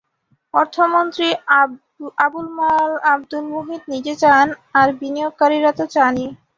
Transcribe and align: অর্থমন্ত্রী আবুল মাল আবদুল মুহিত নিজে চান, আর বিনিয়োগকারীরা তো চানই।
অর্থমন্ত্রী 0.53 1.27
আবুল 2.25 2.47
মাল 2.57 2.91
আবদুল 3.11 3.45
মুহিত 3.51 3.81
নিজে 3.93 4.13
চান, 4.21 4.47
আর 4.79 4.87
বিনিয়োগকারীরা 4.99 5.71
তো 5.79 5.85
চানই। 5.93 6.27